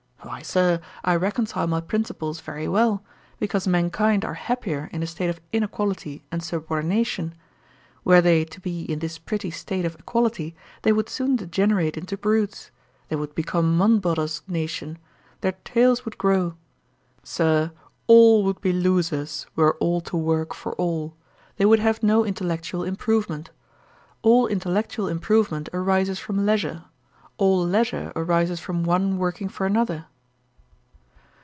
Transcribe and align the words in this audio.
'Why, 0.23 0.43
Sir, 0.43 0.81
I 1.03 1.15
reconcile 1.15 1.65
my 1.65 1.81
principles 1.81 2.41
very 2.41 2.67
well, 2.67 3.03
because 3.39 3.65
mankind 3.67 4.23
are 4.23 4.35
happier 4.35 4.87
in 4.93 5.01
a 5.01 5.07
state 5.07 5.29
of 5.31 5.41
inequality 5.51 6.23
and 6.31 6.43
subordination. 6.43 7.33
Were 8.05 8.21
they 8.21 8.45
to 8.45 8.61
be 8.61 8.83
in 8.83 8.99
this 8.99 9.17
pretty 9.17 9.49
state 9.49 9.83
of 9.83 9.95
equality, 9.95 10.55
they 10.83 10.91
would 10.91 11.09
soon 11.09 11.35
degenerate 11.37 11.97
into 11.97 12.17
brutes; 12.17 12.69
they 13.09 13.15
would 13.15 13.33
become 13.33 13.75
Monboddo's 13.75 14.43
nation; 14.47 14.99
their 15.41 15.53
tails 15.65 16.05
would 16.05 16.19
grow. 16.19 16.53
Sir, 17.23 17.71
all 18.05 18.43
would 18.43 18.61
be 18.61 18.71
losers 18.71 19.47
were 19.55 19.75
all 19.79 20.01
to 20.01 20.15
work 20.15 20.53
for 20.53 20.73
all: 20.75 21.15
they 21.57 21.65
would 21.65 21.79
have 21.79 22.03
no 22.03 22.23
intellectual 22.23 22.83
improvement. 22.83 23.49
All 24.21 24.45
intellectual 24.45 25.07
improvement 25.07 25.67
arises 25.73 26.19
from 26.19 26.45
leisure; 26.45 26.85
all 27.37 27.65
leisure 27.65 28.13
arises 28.15 28.59
from 28.59 28.83
one 28.83 29.17
working 29.17 29.49
for 29.49 29.65
another.' 29.65 30.05